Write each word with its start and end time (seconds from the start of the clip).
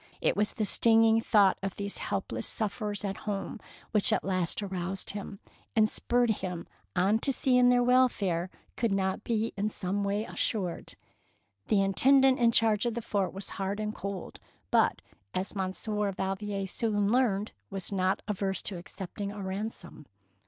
It 0.19 0.35
was 0.35 0.53
the 0.55 0.65
stinging 0.65 1.21
thought 1.21 1.59
of 1.61 1.75
these 1.75 1.99
helpless 1.99 2.47
sufferers 2.47 3.05
at 3.05 3.17
home 3.29 3.59
which 3.91 4.11
at 4.11 4.23
last 4.23 4.63
aroused 4.63 5.11
him, 5.11 5.37
and 5.75 5.87
spurred 5.87 6.31
him 6.41 6.65
on 6.95 7.19
to 7.19 7.31
see 7.31 7.59
if 7.59 7.69
their 7.69 7.83
welfare 7.83 8.49
could 8.75 8.91
not 8.91 9.23
be 9.23 9.53
in 9.55 9.69
some 9.69 10.01
207 10.01 10.03
DEEDS 10.03 10.17
OF 10.17 10.17
DAKING 10.17 10.31
way 10.31 10.33
assured. 10.73 10.95
The 11.67 11.81
intendant 11.83 12.39
in 12.39 12.51
charge 12.51 12.87
of 12.87 12.95
the 12.95 13.03
fort 13.03 13.31
was 13.31 13.49
hard 13.61 13.79
and 13.79 13.93
cold, 13.93 14.39
but, 14.71 15.03
as 15.35 15.53
Monsieur 15.53 16.11
Valvier 16.11 16.65
soon 16.65 17.11
learned, 17.11 17.51
was 17.69 17.91
not 17.91 18.23
averse 18.27 18.63
to 18.63 18.77
accepting 18.79 19.31
a 19.31 19.43
ransom. 19.43 20.07